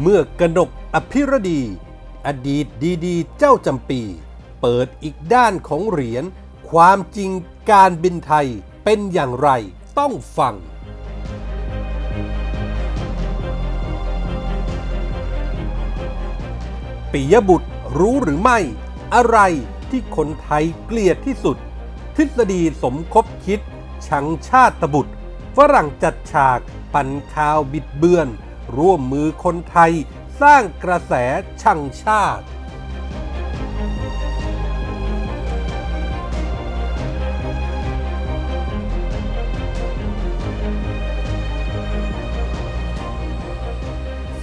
[0.00, 1.60] เมื่อกนกอภิรดี
[2.26, 2.66] อดีต
[3.06, 4.00] ดีๆ เจ้าจำปี
[4.60, 6.24] เปิดอีกด้านของเหรียญ
[6.70, 7.30] ความจริง
[7.70, 8.46] การบินไทย
[8.84, 9.48] เป็นอย่างไร
[9.98, 10.54] ต้องฟัง
[17.12, 17.68] ปิยบุตร
[17.98, 18.58] รู้หรือไม่
[19.14, 19.38] อะไร
[19.90, 21.56] ที่คนไทยเกลียดที่สุด
[22.16, 23.60] ทฤษฎีสมคบคิด
[24.08, 25.14] ชังชาติบุตร
[25.56, 26.58] ฝรั่งจัดฉาก
[26.94, 28.28] ปั่นข่าวบิดเบือน
[28.78, 29.92] ร่วมมือคนไทย
[30.42, 31.14] สร้างกระแส
[31.62, 32.46] ชังชาติ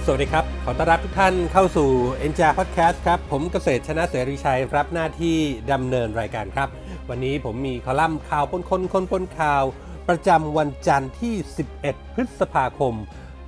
[0.06, 1.88] สวัสดีครับ ขอต้อนรับทุกท่านเข้าสู่
[2.26, 5.36] e n j a Podcast ครับ ผมเกษตรชนะเสรีชัยรับหน้าที่
[5.72, 6.68] ดำเนินรายการครับ
[7.10, 9.64] วันนี้ผมมีคอลัมน์ข่าวปนคนคนปนข่าว
[10.08, 11.34] ประจำวันจันทร์ที่
[11.76, 12.94] 11 พฤษภาคม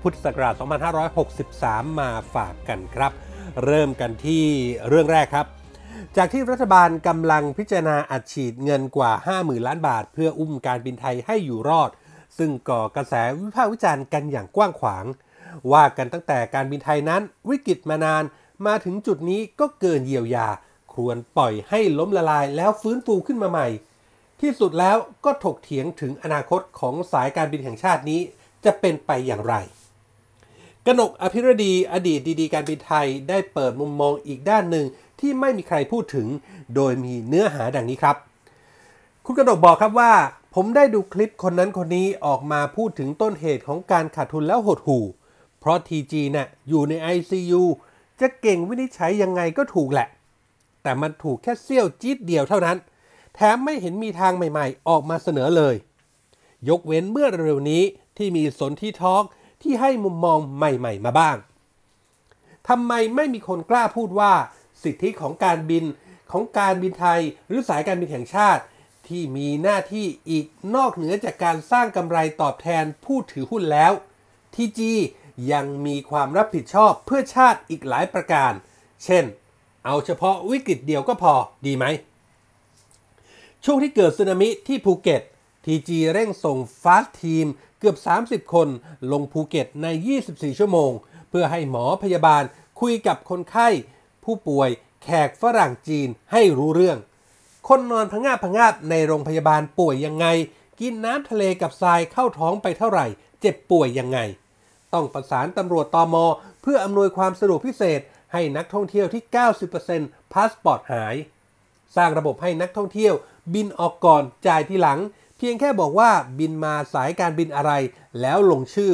[0.09, 0.55] พุทธศักราช
[1.27, 3.13] 2563 มาฝากกันครับ
[3.65, 4.45] เริ่มกันที่
[4.89, 5.47] เรื่องแรกครับ
[6.17, 11.91] จากที่รัฐบาลกำลังพิจารณาอัดฉีดเงินกว่า 50,000 ล้านบาท เพื่ออุ้มการบินไทยให้อยู่รอด
[12.39, 15.05] ซึ่งก่อกระแสวิพากษ์วิจารณ์กันอย่างกว้างขวาง
[15.73, 18.23] ว่ากันตั้งแต่การบินไทยนั้นวิกฤตมานาน
[18.67, 20.49] มาถึงจุดนี้ก็เกินเยียวยา
[20.95, 23.69] ควรปล่อยให้ล้มละลายแล้วฟื้นฟูขึ้นมาใหม่
[24.41, 28.21] ที่สุดแล้วก็ถกเถียงถึงอนาคตของสายการบินแห่งชาตินี้
[28.65, 29.57] จะเป็นไปอย่างไร
[30.87, 34.87] กนกอภิรดีอดีตดีๆ การบินไทยได้เปิดมุมมองอีกด้านหนึ่ง
[35.21, 36.27] ที่ไม่มีใครพูดถึง
[36.75, 38.17] โดยมีเนื้อหาดังนี้ครับ
[39.25, 40.13] คุณกนกบอกครับว่า
[40.55, 45.05] ผมได้ดูคลิปคนนั้นคนนี้ออกมาพูดถึงต้นเหตุของการขาดทุนแล้วหดหู่
[45.61, 47.63] เพราะ TG น่ะอยู่ใน ICU
[48.21, 50.09] จะเก่งวินิจฉัยยังไงก็ถูกแหละ
[50.83, 52.77] แต่มันถูกแค่เสี้ยวจี๊ดเดียวเท่านั้น
[53.35, 55.75] แถมไม่เห็นมีทางใหม่ๆ ออกมาเสนอเลย
[56.69, 57.83] ยกเว้นเมื่อเร็วนี้
[58.17, 59.25] ที่มีสนที่ทอล์ก
[59.63, 61.37] ที่ให้มุมมองใหม่ ๆ มาบ้าง
[62.69, 64.33] ทำไมไม่มีคนกล้าพูดว่า
[64.83, 65.85] สิทธิของการบิน
[66.33, 68.63] ของการบินไทย หรือสายการบินแห่งชาติ
[69.09, 73.93] ที่มีหน้าที่อีกนอกเหนือจากการสร้างกำไรตอบแทนผู้ถือหุ้นแล้ว
[74.55, 74.93] ทีจี
[75.53, 78.53] ยังมีความรับผิดชอบเพื่อชาติอีกหลายประการ
[79.05, 79.25] เช่น
[79.85, 81.33] เอาเฉพาะวิกฤตเดียวก็พอ
[81.67, 81.85] ดีไหม
[83.65, 85.23] ช่วงที่เกิดสึนามิที่ภูเก็ต
[85.65, 87.47] TG เร่งส่งฟาสทีม
[87.79, 87.97] เกือบ
[88.47, 88.69] 30 คน
[89.13, 89.87] ลงภูเก็ตใน
[90.23, 90.93] 24 ชั่วโมง
[91.31, 92.43] เพื่อให้หมอพยาบาล
[92.81, 93.69] คุยกับคนไข้
[94.25, 94.69] ผู้ป่วย
[95.03, 96.99] แขกฝรั่งจีนให้รู้เรื่อง
[97.69, 100.27] คนนอนพงาบพงาบในโรงพยาบาลป่วยยังไง
[100.81, 103.07] กินน้ำทะเลกับทรายเข้าท้องไปเท่าไหร่
[103.41, 104.19] เจ็บป่วยยังไง
[104.95, 106.25] ต้องประสานตำรวจตอมอ
[106.63, 108.01] เพื่ออำนวยความสะดวกพิเศษ
[108.33, 109.23] ให้นักท่องเที่ยวที่
[109.79, 111.15] 90%พาสปอร์ตหาย
[111.97, 113.15] สร้างระบบให้นักท่องเที่ยว
[113.55, 114.99] บินออกก่อนจ่ายทีหลัง
[115.39, 117.73] เพียงแค่บอกว่าบินมาสายการบินอะไร
[118.21, 118.93] แล้วลงชื่อ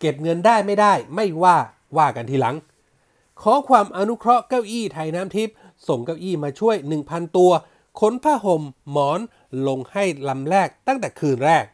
[0.00, 1.56] เก็บเงินได้ไม่ได้ไม่ว่า
[1.98, 2.56] ว่ากันทีหลัง
[3.42, 5.54] ขอความอนุเคราะห์เก้าอี้ไทยน้ำทิพย์
[5.88, 7.52] ส่งเก้าอี้มาช่วย 1,000 ตัว
[8.00, 9.20] ขนผ้าห่มหมอน
[9.66, 11.64] ลงให้ลำแรกตั้งแต่คืนแรก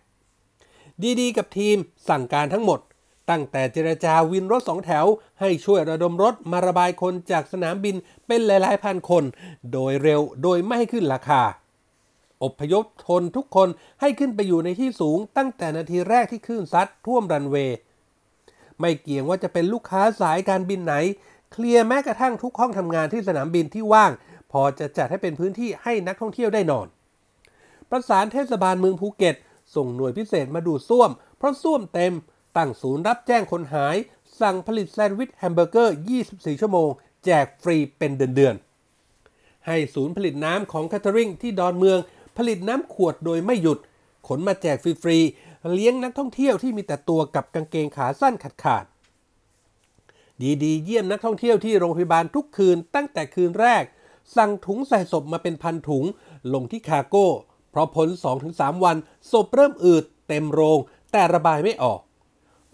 [1.21, 1.76] ดีๆ กับทีม
[2.09, 2.81] สั่งการทั้งหมด
[3.31, 5.06] ตั้งแต่เจรจาวินรถสองแถว
[5.41, 9.25] ให้ช่วยระดมรถมาระบายคนจากสนามบินเป็นหลายๆพันคน
[9.72, 11.43] โดยเร็วโดยไม่ให้ขึ้นราคา
[12.43, 13.69] อบพยพทนทุกคน
[14.01, 17.77] ให้ขึ้นไปอยู่ในที่สูงตั้งแต่นาทีแรกที่คลื่นซัดท่วมรันเวย์
[18.81, 20.95] ไม่เกี่ยงว่าจะเป็นลูกค้าสายการบินไหน
[21.53, 24.11] เคลียร์แม้กระทั่งทุกห้องทำงานที่สนามบินที่ว่าง
[24.53, 26.87] พอจะจัดให้เป็นพื้นที่ให้นักท่องเที่ยวได้นอน
[27.91, 29.37] ประสานเทศบาลเมืองภูเก็ต
[29.75, 32.15] ส่งหน่วยพิเศษมาดูซ่วม เพราะซ่วมเต็ม
[32.57, 33.97] ตั้งศูนย์รับแจ้งคนหาย
[34.41, 36.89] สั่งผลิตแซนด์วิชแฮมเบอร์เกอร์ 24 ชั่วโมง
[37.25, 41.99] แจกฟรีเป็นเดือนๆให้ศูนย์ผลิตน้ำของ catering ที่ดอนเมือง
[42.37, 43.79] ผลิตน้ำขวดโดยไม่หยุด
[44.27, 53.85] ขนมาแจกฟรีๆ เลี้ยงนักท่องเที่ยวที่มีแต่ตัวกับกางเกงขาสั้นขาดๆดีๆ เยี่ยมนักท่องเที่ยวที่โรงพยาบาลทุกคืนตั้งแต่คืนแรก
[54.37, 56.05] สั่งถุงใส่ศพมาเป็นพันถุง
[56.53, 57.29] ลงที่คาโก้
[57.71, 58.09] เพราะพ้น
[58.47, 58.97] 2-3 วัน
[59.32, 60.79] ศพเริ่มอืด เต็มโรง
[61.12, 62.00] แต่ระบายไม่ออก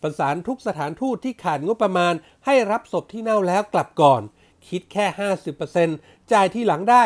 [0.03, 2.15] ประสานทุกสถานทูตที่ขาดงบประมาณ
[2.47, 4.23] ให้รับศพที่เน่าแล้วกลับก่อน
[4.69, 5.07] คิดแค่
[5.69, 7.05] 50%จ่ายที่หลังได้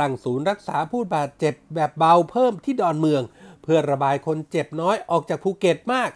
[0.00, 3.22] ตั้งศูนย์รักษาผู้บาดเจ็บแบบเบาเพิ่มที่ดอนเมือง
[3.62, 6.10] เพื่อระบายคนเจ็บน้อยออกจากภูเก็ตมาก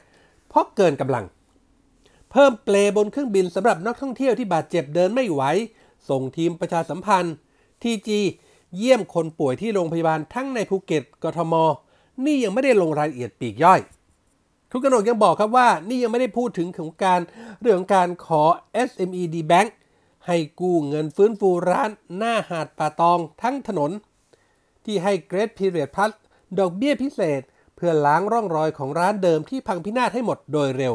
[0.49, 1.25] เพราะเกินกำลัง
[2.31, 5.43] เพิ่มเปลบนเครื่องบินสำหรับนักท่องเที่ยวที่บาดเจ็บเดินไม่ไหว
[6.09, 7.35] ส่งทีมประชาสัมพันธ์
[7.83, 8.21] TG
[8.77, 11.55] เยี่ยมคนป่วยที่โรงพยาบาลทั้งในภูเก็ตกทม
[12.25, 13.81] นี่ยังไม่ได้ลงรายละเอียดปลีกย่อย
[14.71, 17.21] คุณกนกยังบอกครับว่านี่ยังไม่ได้พูดถึงของการ
[17.61, 18.43] เรื่องการขอ
[18.89, 19.69] SME D Bank
[20.27, 23.91] ให้กู้เงินฟื้นฟูร้านหน้าหาดป่าตองทั้งถนน
[24.85, 26.13] ที่ให้ Great Period Plus
[26.59, 27.43] ดอกเบี้ยพิเศษ
[27.77, 30.95] เพื่อล้างร่องรอยของร้านเดิมที่พังพินาศให้หมดโดยเร็ว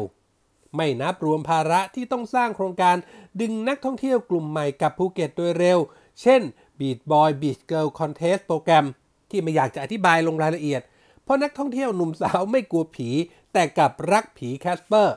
[0.76, 2.96] ไม่นับรวมภาระที่ต้องสร้างโครงการ
[3.40, 5.78] ดึงนักท่องเที่ยวกลุ่มใหม่กับภูเก็ตโดยเร็ว
[6.22, 6.42] เช่น
[6.78, 8.86] Beach Boy Beach Girl Contest โปรแกรม
[9.30, 10.82] ที่ไม่อยากจะอธิบายลงรายละเอียด
[11.24, 13.08] เพราะนักท่องเที่ยวหนุ่มสาวไม่กลัวผี
[13.52, 15.16] แต่กลับรักผีแคสเปอร์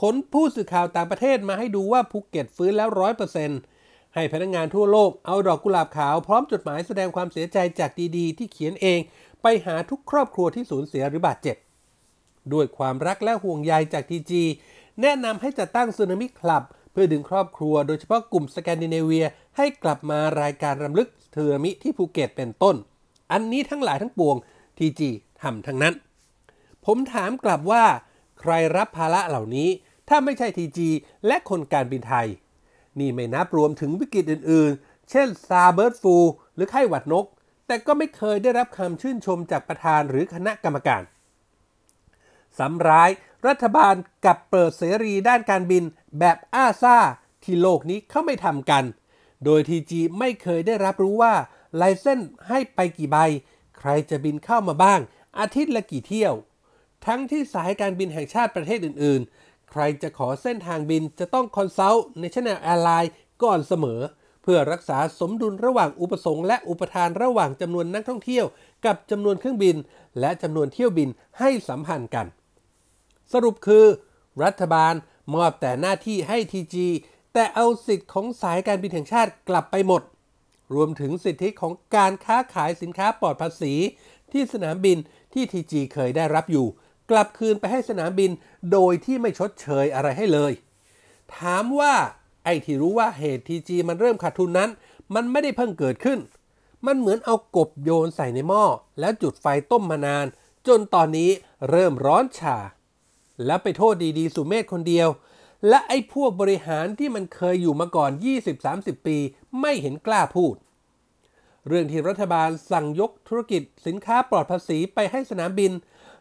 [0.00, 3.60] ขนผู้สื่อข่าวต่างประเทศมาให้ดูว่าภูเก็ตฟื้นแล้วร้อยเปอร์เซ็นต์
[4.14, 9.00] ให้พนักงานทั่วโลกเอาดอกกุหลาบขาวพร้อมจดหมายแสดงความเสียใจจาก DD ที่เขียนเอง
[9.42, 11.56] ไปหาทุกครอบครัวที่สูญเสียหรือบาดเจ็บ
[12.52, 14.42] ด้วยความรักและห่วงใยจาก TG
[15.02, 22.76] แนะนำให้จัดตั้ง Tsunami Club เพื่อดึงครอบครัวโดยเฉพาะกลุ่มสแกนดิเนเวีย ให้กลับมารายการรำลึกสึนามิที่ภูเก็ตเป็นต้น
[23.32, 24.36] อันนี้ทั้งหลายทั้งปวง
[24.78, 25.10] ทีจี
[25.42, 25.94] ทำทั้งนั้น
[26.86, 27.84] ผมถามกลับว่า
[28.40, 29.68] ใครรับภาระเหล่านี้
[30.08, 30.88] ถ้าไม่ใช่ทีจี
[31.26, 32.28] และคนการบินไทย
[32.98, 36.16] นี่ไม่นับรวมถึงวิกฤตอื่นๆ เช่นซาเบิร์ดฟู
[36.54, 37.26] หรือไข้หวัดนก
[37.66, 41.02] แต่ก็ไม่เคยได้รับคำชื่นชมจากประธานหรือคณะกรรมการ
[42.58, 43.10] สำร้าย
[43.46, 43.94] รัฐบาล
[44.24, 45.84] กับเปิดเสรีด้านการบิน
[46.18, 46.98] แบบอ้าซ่า
[47.42, 48.84] ที่โลกนี้เขาไม่ทำกัน
[49.44, 51.34] โดย TG ไม่เคยได้รับรู้ว่า
[51.76, 53.16] license ให้ไปกี่ใบ
[53.78, 55.00] ใครจะบินเข้ามาบ้าง
[55.38, 56.34] อาทิตย์ละกี่เที่ยว
[57.06, 63.12] ทั้งที่สายการบินแห่งชาติประเทศอื่นๆ ใครจะขอเส้นทางบินจะต้อง consult national airline
[63.42, 64.00] ก่อนเสมอ
[64.42, 68.46] เพื่อรักษาสมดุลระหว่างอุปสงค์และอุปทานระหว่างจำนวนนักท่องเที่ยว
[68.86, 69.76] กับจำนวนเครื่องบิน
[70.20, 72.26] และจำนวนเที่ยวบินให้สัมพันธ์กัน
[73.32, 73.84] สรุปคือ
[74.44, 74.94] รัฐบาล
[75.34, 76.86] มอบแต่หน้าที่ให้ทีจี
[77.34, 80.02] แต่เอาสิทธิ์ของสายการบินแห่งชาติกลับไปหมด
[80.74, 83.74] รวมถึงสิทธิของการค้าขายสินค้าปลอดภาษี
[84.32, 84.98] ที่สนามบิน
[85.32, 86.66] ที่ทีจีเคยได้รับอยู่
[87.10, 88.30] กลับคืนไปให้สนามบิน
[88.72, 90.52] โดยที่ไม่ชดเชยอะไรให้เลย
[91.36, 91.94] ถามว่า
[92.44, 94.70] ไอ้ที่รู้ว่าเหตุทีจีมันเริ่มขาดทุนนั้น
[95.14, 96.18] มันไม่ได้เพิ่งเกิดขึ้น
[96.86, 98.64] มันเหมือนเอากบโยนใส่ในหม้อ
[99.00, 100.26] แล้วจุดไฟต้มมานาน
[100.66, 101.30] จนตอนนี้
[101.70, 102.56] เริ่มร้อนชา
[103.46, 105.08] แล้วไปโทษดีๆ สุเมธคนเดียว
[105.68, 108.10] และไอ้พวกบริหารที่มันเคยอยู่มาก่อน
[108.58, 109.18] 20-30 ปี
[109.60, 110.54] ไม่เห็นกล้าพูด
[111.68, 115.72] เรื่องที่รัฐบาลสั่งยกธุรกิจสินค้าปลอดภาษีไปให้สนามบิน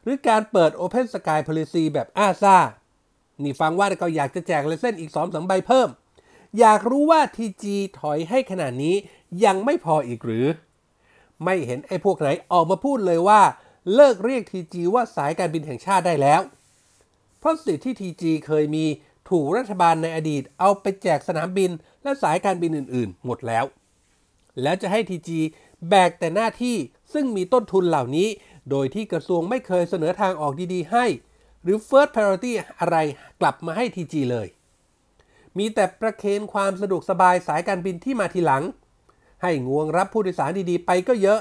[0.08, 2.58] รือการเปิด Open Sky Policy แบบอาซา
[3.44, 5.90] นี่ฟังว่าก็อยากจะแจกเลยเส้นอีก2อสใบเพิ่ม
[6.60, 7.64] อยากรู้ว่า TG
[8.00, 8.96] ถอยให้ขนาดนี้
[9.46, 10.46] ยังไม่พออีกหรือ
[11.44, 13.42] ไม่เห็นไอ้พวกไหนออกมาพูดเลยว่า
[13.96, 16.42] เลิกเรียก TG ว่าสายการบินแห่งชาติได้แล้ว
[17.40, 18.86] เพราะสิทธิ์ที่ TG เคยมี
[19.30, 21.72] ถูกรัฐบาลในอดีตเอาไปแจกสนามบิน
[22.04, 23.66] และสายการบินอื่น ๆ หมดแล้ว
[24.62, 25.30] แล้วจะให้ TG
[25.90, 26.76] แบกแต่หน้าที่
[27.14, 28.28] ซึ่งมีต้นทุนเหล่านี้
[28.70, 31.06] โดยที่กระทรวงไม่เคยเสนอทางออกดีๆ ให้
[31.64, 32.98] หรือ First Priority อะไร
[33.42, 34.48] กลับมาให้ TG เลย
[35.58, 38.64] มีแต่ประเคนความสะดวกสบายสายการบินที่มาทีหลัง
[39.44, 41.40] ให้งวงรับผู้โดยสารดีๆ ไปก็เยอะ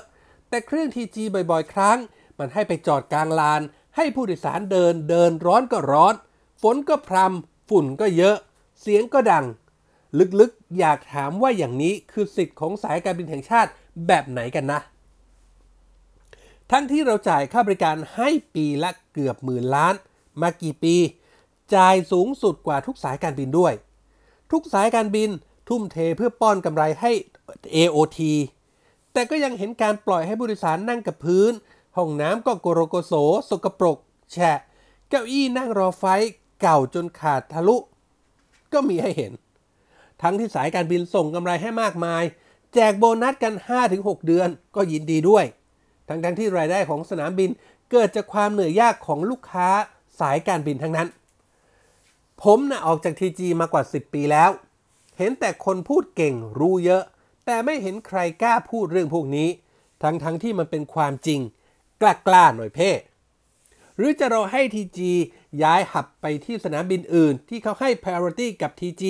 [0.49, 1.99] แต่เครื่อง TG บ่อยๆ ครั้ง
[2.39, 3.63] มันให้ไปจอดกลางลาน
[3.97, 6.15] ให้ผู้โดยสารเดินเดินร้อนก็ร้อน
[6.63, 8.37] ฝนก็พรำฝุ่นก็เยอะ
[8.81, 9.45] เสียงก็ดัง
[10.41, 13.71] ลึกๆ อยากถามว่าอย่างนี้คือสิทธิ์ของสายการบินแห่งชาติ
[14.07, 14.81] แบบไหนกันนะ
[16.71, 19.95] ทั้งที่เราจ่ายค่าบริการให้ปีละเกือบหมื่นล้าน
[20.43, 20.97] มากี่ปี
[21.75, 23.73] จ่ายสูงสุดกว่าทุกสายการบินด้วย
[24.53, 25.31] ทุกสายการบิน
[25.69, 27.13] ทุ่มเทเพื่อป้อนกำไรให้
[27.75, 28.19] AOT
[29.13, 31.53] แต่ก็ยังเห็นการปล่อยให้ผู้โดยสารนั่งกับพื้น
[31.97, 33.13] ห้องน้ำก็โกโรโกโส
[33.51, 33.99] สกปรก
[34.33, 34.59] แฉะ
[35.09, 36.05] เก้าอี้นั่งรอไฟ
[36.61, 37.77] เก่าจนขาดทะลุ
[38.73, 39.33] ก็มีให้เห็น
[40.23, 42.23] ทั้งที่สายการบินส่งกำไรให้มากมาย
[42.75, 43.55] แจกโบนัสกัน
[43.91, 45.45] 5-6 เดือนก็ยินดีด้วย
[46.09, 47.51] ทั้งทั้งที่รายได้ของสนามบิน
[47.91, 49.69] เกิดจากความเหนื่อยยากของลูกค้า
[50.21, 51.09] สายการบินทั้งนั้น
[52.43, 54.51] ผมนะ่ะออกจากทีจีมากว่า 10 ปีแล้ว
[55.19, 57.03] เห็นแต่คนพูดเก่งรู้เยอะ
[57.47, 59.49] แต่ไม่เห็นใครกล้าพูดเรื่องพวกนี้
[60.03, 61.41] ทั้งทั้งที่มันเป็นความจริง
[62.01, 62.91] กล้ากล้าหน่อยเพ่
[63.97, 64.99] หรือจะรอให้ TG
[65.63, 69.03] ย้ายหับไปที่สนามบินอื่น ที่เขาให้ priority กับ TG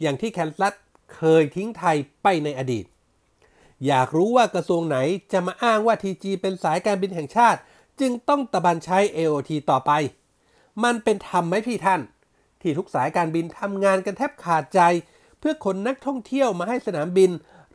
[0.00, 0.74] อย่างที่แคนซัส
[1.16, 2.84] เคยทิ้งไทยไปในอดีต
[3.86, 4.98] อยากรู้ว่ากระทรวงไหน
[5.32, 7.60] จะมาอ้างว่า TG เป็นสายการบินแห่งชาติ
[8.00, 9.90] จึงต้องตะบันใช้ AOT ต่อไป
[10.84, 12.00] มันเป็นธรรมไหมพี่ท่าน
[12.60, 14.80] ที่ทุกสายการบินทำงานกันแทบขาดใจ
[15.38, 17.30] เพื่อขนนักท่องเที่ยวมาให้สนามบิน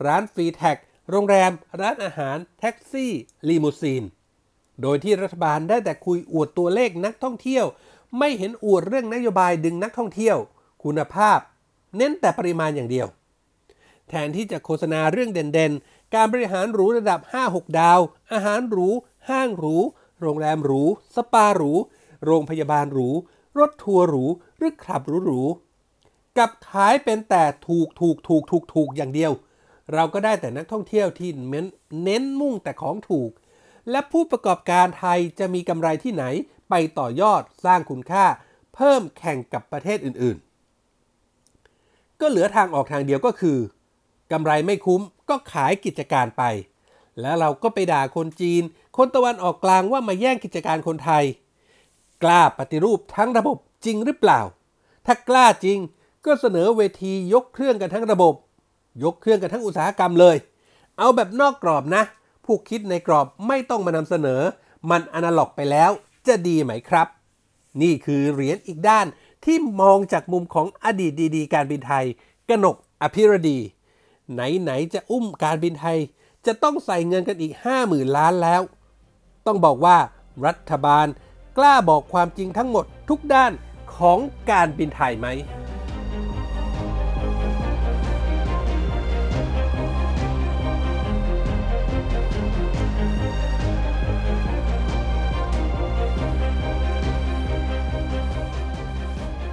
[0.06, 0.76] ร้าน free tax
[1.10, 3.12] โรงแรม ร้านอาหาร แท็กซี่
[3.48, 4.02] ลีมูซีน
[4.82, 7.64] โดยที่รัฐบาลได้แต่คุยอวดตัวเลขนักท่องเที่ยว
[8.18, 10.36] ไม่เห็นอวดเรื่องนโยบายดึงนักท่องเที่ยว
[10.84, 11.38] คุณภาพ
[11.96, 13.06] เน้นแต่ปริมาณอย่างเดียว
[14.10, 18.00] แทนที่จะโฆษณาเรื่องเด่นๆ การบริหารหรูระดับ 5-6 ดาว
[18.32, 18.88] อาหารหรู
[19.28, 19.76] ห้างหรู
[20.20, 20.82] โรงแรมหรู
[21.14, 21.72] สปาหรู
[22.24, 23.08] โรงพยาบาลหรู
[23.58, 24.24] รถทัวร์หรู
[24.58, 29.32] หรือคลับหรูๆกับขายเป็นแต่ถูกถูกถูกถูกถูกอย่างเดียว
[29.94, 31.30] เราก็ได้แต่นักท่องเที่ยวที่
[32.04, 33.30] เน้นมุ่งแต่ของถูก
[33.90, 36.24] และผู้ประกอบการไทยจะมีกำไรที่ไหน
[36.70, 38.24] ไปต่อยอดสร้างคุณค่า
[38.74, 43.58] เพิ่มแข่งกับประเทศอื่นๆ ก็เหลือทางออกทางเดียวก็คือ
[44.32, 46.42] กำไรไม่คุ้มก็ขายกิจการไป
[47.20, 48.62] แล้วเราก็ไปด่าคนจีน
[48.96, 51.24] คนตะวันออกกลางว่ามาแย่งกิจการคนไทย
[52.22, 54.40] กล้าปฏิรูปทั้งระบบจริงหรือเปล่า
[55.06, 55.78] ถ้ากล้าจริง
[56.24, 58.34] ก็เสนอเวทียกเครื่องกันทั้งระบบ
[59.02, 60.36] ยกเครื่องกันทั้งอุตสาหกรรมเลย
[60.98, 62.02] เอาแบบนอกกรอบนะ
[62.44, 64.40] ผู้คิดในกรอบไม่ต้องมานำเสนอ
[64.90, 65.90] มันอนาล็อกไปแล้ว
[66.26, 67.06] จะดีไหมครับ
[67.82, 69.06] นี่คือเหรียญอีกด้าน
[69.44, 72.04] ที่มองจากมุมของอดีตดี ๆ การบินไทย
[72.48, 73.58] กนกอภิรดี
[74.32, 75.98] ไหนๆจะอุ้มการบินไทย
[76.46, 77.52] จะต้องใส่เงินกันอีก
[77.84, 78.62] 50,000 ล้านแล้ว
[79.46, 79.96] ต้องบอกว่า
[80.46, 81.06] รัฐบาล
[81.58, 83.52] กล้าบอกความจริงทั้งหมดทุกด้าน
[83.96, 84.18] ของ
[84.50, 85.28] การบินไทยไหม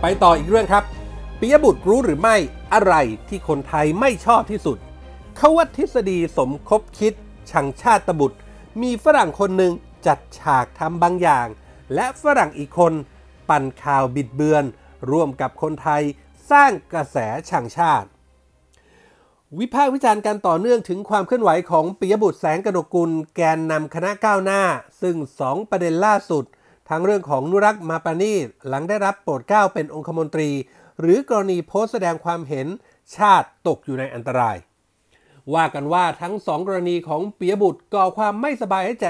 [0.02, 0.84] ไปต่ออีกเรื่องครับ
[1.40, 2.36] ปิยบุตรรู้หรือไม่
[2.74, 2.94] อะไร
[3.30, 4.78] ที่คนไทยไม่ชอบที่สุด
[5.38, 7.14] เขาว่าทฤษฎีสมคบคิด
[7.52, 8.38] ชังชาติบุตร
[8.82, 9.74] มีฝรั่งคนหนึ่ง
[10.08, 11.48] จัดฉากทำบางอย่าง
[11.96, 12.94] และฝรั่งอีกคน
[13.50, 14.64] ปั่นข่าวบิดเบือน
[15.12, 16.04] ร่วมกับคนไทย
[16.52, 17.18] สร้างกระแส
[17.50, 18.08] ชังชาติ
[19.60, 24.62] วิพากษ์วิจารณ์การต่อเนื่องถึงความเคลื่อนไหวของปิยบุตรแสงกนกุลแกนนำคณะก้าวหน้า
[25.02, 26.44] ซึ่ง 2 ประเด็นล่าสุด
[26.90, 28.34] ทั้งเรื่องของนุรักษ์มาปานี
[28.68, 30.50] หลังได้รับโปรดเกล้าเป็นองคมนตรี
[31.00, 32.68] หรือกรณีโพสต์แสดงความเห็น
[33.18, 34.58] ชาติตกอยู่ในอันตราย
[35.56, 39.06] ว่ากันว่าทั้งสองกรณีของปิยบุตรก่อความไม่สบายใจ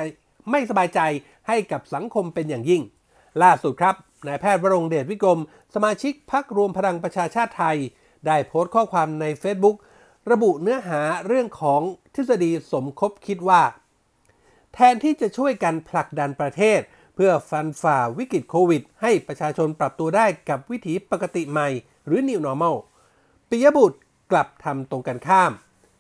[0.52, 1.00] ไม่สบายใจ
[1.48, 2.82] ให้กับสังคมเป็นอย่างยิ่ง
[3.44, 3.96] ล่าสุดครับ
[4.28, 5.40] นายแพทย์วรงเดชวิกรม
[5.76, 7.78] สมาชิกพักรวมพลังประชาชาติไทย
[8.26, 9.78] ได้โพสต์ข้อความใน Facebook
[10.32, 11.82] ระบุเนื้อหาเรื่องของ
[12.16, 13.62] ทฤษฎีสมคบคิดว่า
[14.74, 16.80] แทนที่จะช่วยกันผลักดันประเทศ
[17.20, 21.68] เพื่อฟันฝ่าวิกฤตโควิด ให้ประชาชนปรับตัวได้กับวิถีปกติใหม่
[22.06, 22.76] หรือ New Normal
[23.50, 23.98] ปิยบุตร
[24.32, 25.52] กลับทำตรงกันข้าม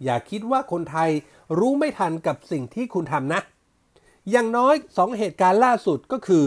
[0.03, 1.09] อย่าคิดว่าคนไทย
[1.57, 3.39] รู้ไม่ทันกับสิ่งที่คุณทำนะ
[4.29, 6.45] อย่างน้อยสองเหตุการณ์ล่าสุดก็คือ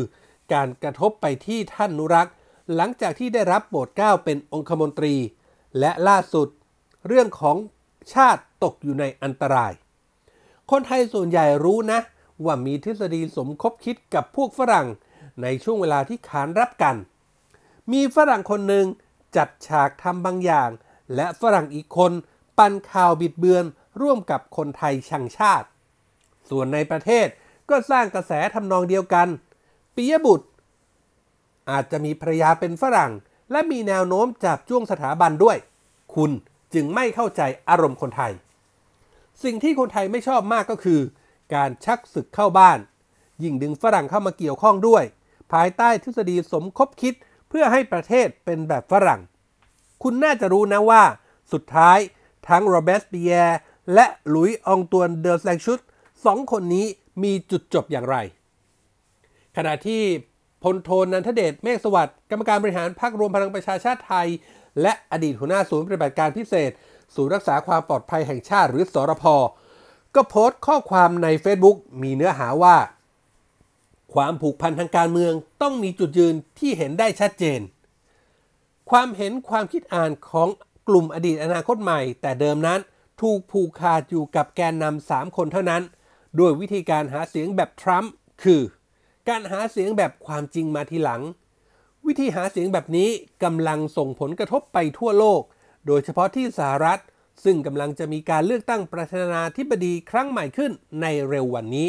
[0.52, 2.34] การกระทบไปที่ท่านนุรักษ์
[2.74, 5.14] หลังจากที่ได้รับโปรดเกล้าเป็นองคมนตรี
[5.78, 6.48] และล่าสุด
[7.08, 7.56] เรื่องของ
[8.14, 9.72] ชาติตกอยู่ในอันตราย
[10.70, 12.00] คนไทยส่วนใหญ่รู้นะ
[12.44, 14.86] ว่ามีทฤษฎีสมคบคิดกับพวกฝรั่ง
[15.42, 16.96] ในช่วงเวลาที่ขานรับกัน
[17.92, 18.86] มีฝรั่งคนหนึ่ง
[19.36, 20.70] จัดฉากทำบางอย่าง
[21.14, 22.12] และฝรั่งอีกคน
[22.58, 23.64] ปั่นข่าวบิดเบือน
[24.00, 25.66] ร่วมกับคนไทยชังชาติ
[26.50, 27.26] ส่วนในประเทศ
[27.70, 29.28] ก็สร้างกระแสทำนองเดียวกัน
[29.94, 30.46] ปิยบุตร
[31.70, 33.12] อาจจะมีภรรยาเป็นฝรั่ง
[33.50, 35.56] และมีแนวโน้มจับจ้วงสถาบันด้วย
[36.14, 36.30] คุณ
[36.74, 38.32] จึงไม่เข้าใจอารมณ์คนไทย
[39.44, 41.00] สิ่งที่คนไทยไม่ชอบมากก็คือ
[41.54, 42.78] การชักศึกเข้าบ้าน
[43.42, 45.04] ยิ่งดึงฝรั่งเข้ามาเกี่ยวข้องด้วย
[45.52, 47.14] ภายใต้ทฤษฎีสมคบคิด
[47.48, 49.20] เพื่อให้ประเทศเป็นแบบฝรั่ง
[50.02, 51.02] คุณน่าจะรู้นะว่า
[51.52, 51.98] สุดท้าย
[52.48, 53.56] ทั้งโรเบสเปียร์
[53.94, 55.78] และหลุยส์องตวนเดอแซงชุด
[56.24, 56.86] สองคนนี้
[57.22, 58.16] มีจุดจบอย่างไร
[59.56, 60.02] ขณะที่
[60.62, 64.28] พลโทนันทเดชเมฆสวัสดิ์กรรมการบริหารพรรครวมพลังประชาชาติไทย
[64.82, 66.70] และอดีตหัวหน้าศูนย์ปฏิบัติการพิเศษ
[67.14, 69.24] ศูนย์รักษาความปลอดภัยแห่งชาติหรือสอรพ
[70.14, 72.76] ก็โพสต์ข้อความใน Facebook มีเนื้อหาว่า
[74.14, 77.60] ความผูกพันทางการเมืองต้องมีจุดยืนที่เห็นได้ชัดเจน
[78.90, 80.48] ความเห็นความคิดอ่านของ
[80.88, 82.80] กลุ่มอดีตอนาคตใหม่ แต่เดิมนั้น
[83.20, 85.82] ถูกผูกขาดอยู่กับแกนนำสามคนเท่านั้น
[86.38, 88.12] ด้วยวิธีการหาเสียงแบบทรัมป์
[88.42, 88.62] คือ
[89.28, 91.22] การหาเสียงแบบความจริงมาทีหลัง
[92.06, 93.08] วิธีหาเสียงแบบนี้
[93.44, 95.42] กำลังส่งผลกระทบไปทั่วโลก
[95.86, 97.00] โดยเฉพาะที่สหรัฐ
[97.44, 101.88] ซึ่งกำลังจะมีการเลือกตั้งประธานาธิบดีครั้งใหม่ขึ้นในเร็ววันนี้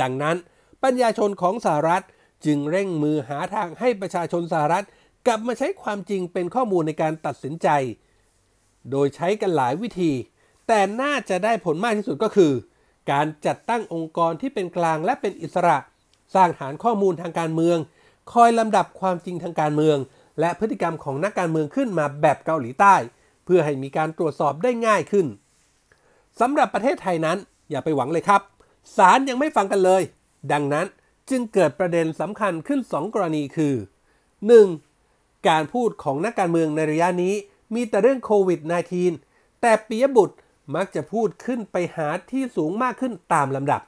[0.00, 0.36] ดังนั้น
[0.82, 2.04] ปัญญาชนของสหรัฐ
[2.44, 4.84] จึงเร่งมือหาทางให้ประชาชนสหรัฐ
[5.26, 7.68] กลับมาใช้ความจริงเป็นข้อมูลในการตัดสินใจ
[8.90, 10.12] โดยใช้กันหลายวิธี
[10.68, 12.52] แต่น่าจะได้ผลมากที่สุดก็คือ
[13.12, 15.78] การจัดตั้งองค์กรที่เป็นกลางและเป็นอิสระ
[16.34, 17.78] สร้างฐานข้อมูลทางการเมือง
[18.32, 19.98] คอยลำดับความจริงทางการเมือง
[20.40, 22.94] และพฤติกรรมของนักการเมืองขึ้นมาแบบเกาหลีใต้
[23.50, 25.26] พื่อให้มีการตรวจสอบได้ง่ายขึ้น
[26.40, 27.38] สำหรับประเทศไทยนั้น
[27.70, 28.42] อย่าไปหวังเลยครับ
[28.96, 30.02] ศาลยังไม่ฟังกันเลย
[30.52, 30.86] ดังนั้น
[31.30, 33.74] จึงเกิดประเด็นสำคัญขึ้น 2 กรณีคือ
[34.60, 35.48] 1.
[35.48, 37.34] การพูดของนักการเมืองในระยะนี้
[37.74, 38.60] มีแต่เรื่องโควิด
[39.10, 40.36] -19 แต่ปิยบุตร
[40.74, 43.82] มักจะพูดขึ้นไปหาที่สูงมากขึ้นตามลำดับ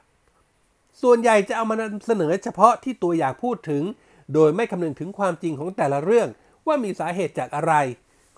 [1.01, 3.83] ส่วนใหญ่จะเอามานำเสนอเฉพาะที่ตัวอยากพูดถึง
[4.33, 6.27] โดยไม่คำนึงถึงความจริงของแต่ละเรื่อง
[6.67, 7.73] ว่ามีสาเหตุจากอะไร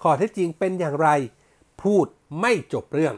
[0.01, 1.09] ข้อเท็จจริงเป็นอย่างไร
[1.81, 2.05] พูด
[2.39, 3.15] ไม่จบเรื่อง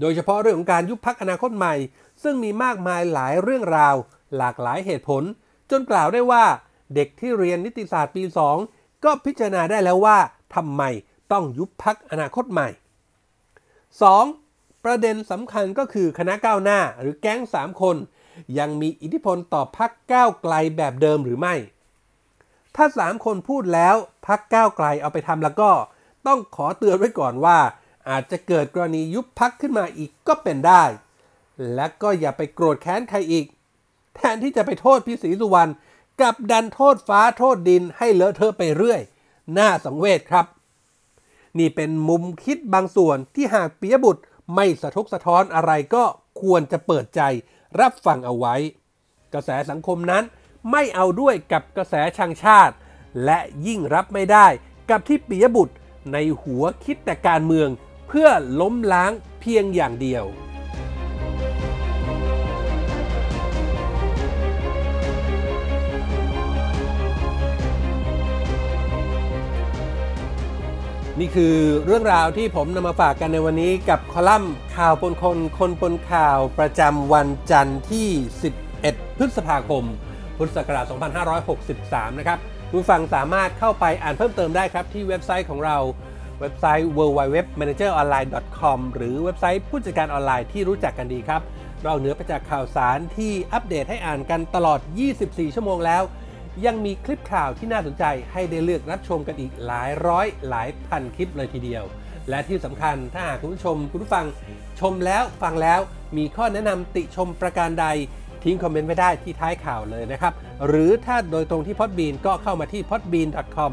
[0.00, 1.74] โดยเฉพาะเรื่องของการยุบพักอนาคตใหม่
[2.22, 3.94] ซึ่งมีมากมายหลายเรื่องราว
[4.36, 5.22] หลากหลายเหตุผล
[5.70, 6.44] จนกล่าวได้ว่า
[6.94, 8.22] เด็กที่เรียนนิติศาสตร์ปี
[8.64, 10.18] 2 ก็พิจารณาได้แล้วว่า
[10.54, 10.82] ทำไม
[11.32, 12.68] ต้องยุบพักอนาคตใหม่
[14.16, 14.84] 2.
[14.84, 17.96] ประเด็นสำคัญก็คือคณะก้าวหน้าหรือแก๊ง 3 คน
[18.58, 21.54] ยังมีอิทธิพลต่อพักก้าวไกลแบบเดิมหรือไม่
[22.78, 25.70] ถ้า 3 คนพูดแล้วพักก้าวไกลเอาไปทำแล้วก็
[26.26, 27.58] ต้องขอเตือนไว้ก่อนว่า
[28.08, 30.84] อาจจะเกิดกรณียุบพักขึ้นมาอีกก็เป็นได้
[31.74, 33.46] และก็อย่าไปโกรธแค้นใครอีก
[34.16, 35.72] แทนที่จะไปโทษพี่ศรีสุวรรณ
[36.20, 39.00] กับดันโทษฟ้าโทษดินให้เลอะเทอะไปเรื่อย
[39.58, 40.46] น่าสังเวชครับ
[41.58, 44.22] นี่เป็นมุมคิดบางส่วนที่หากปิยบุตร
[44.54, 46.04] ไม่สะทกสะท้อนอะไรก็
[46.40, 47.20] ควรจะเปิดใจ
[47.80, 48.54] รับฟังเอาไว้
[49.32, 50.24] กระแสสังคมนั้น
[50.70, 52.74] ไม่เอาด้วยกับกระแสชังชาติ
[53.24, 54.46] และยิ่งรับไม่ได้
[54.90, 55.74] กับที่ปิยบุตร
[56.12, 57.68] ในหัวคิดแต่การเมือง
[58.08, 58.28] เพื่อ
[58.60, 60.24] ล้มล้างเพียงอย่างเดียว
[71.20, 78.08] นี่คือเรื่องราวที่ผมนำมาฝากกันในวันนี้กับคอลัมน์ข่าวปนคนคนปนข่าวประจำวันจันทร์ที่
[78.64, 79.84] 11 พฤษภาคม
[80.38, 80.84] พุทธศักราช
[81.52, 82.38] 2563 นะครับ
[82.70, 85.76] ผู้ฟังสามารถเข้าไปอ่านเพิ่มเติมได้ครับ ที่เว็บไซต์ของเรา
[86.40, 91.42] เว็บไซต์ www.manageronline.com หรือเว็บไซต์ผู้จัดการออนไลน์ที่รู้จักกันดีครับ
[91.84, 94.80] เราเหนือไปจากข่าวสารที่อัปเดตให้อ่านกันตลอด
[95.18, 96.02] 24 ชั่วโมงแล้ว
[96.66, 101.84] ยังมีคลิปข่าวที่น่าสนใจให้ได้เลือกรับชมกันอีกหลายร้อยหลายพันคลิปเลยทีเดียว
[102.30, 104.26] และที่สำคัญถ้าหากคุณผู้ชมคุณผู้ฟัง
[104.80, 105.80] ชมแล้วฟังแล้ว
[106.16, 107.86] มีข้อแนะนำติชมประการใด
[108.44, 110.32] ทิ้งคอมเมนต์ไว้ได้ที่ท้ายข่าวเลยนะครับ
[110.66, 113.72] หรือถ้าโดยตรงที่ Podbean ก็เข้ามาที่ podbean.com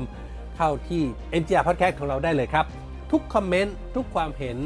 [0.58, 1.02] เข้าที่
[1.42, 2.66] MGR Podcast ของเราได้เลยครับ
[3.12, 4.58] ทุกคอมเมนต์ทุกความเห็น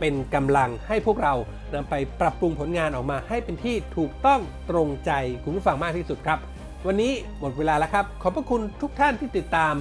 [0.00, 1.34] เป็นกำลังให้พวกเรา
[1.74, 4.40] นำไปปรับปรุงผลงานออกมาให้เป็นที่ถูกต้อง
[4.70, 5.10] ตรงใจ
[5.44, 6.38] คุณผู้ฟังมากที่สุดครับ
[6.86, 9.74] วันนี้หมดเวลาแล้วครับ ขอบพระคุณทุกท่านที่ติดตาม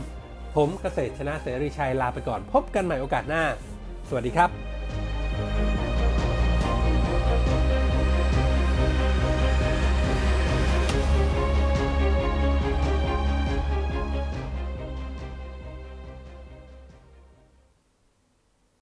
[0.55, 3.43] ผมเกษตรชนะเสรีชัยลาไปก่อน พบกันใหม่โอกาสหน้า
[4.09, 4.70] สวัสดีครับ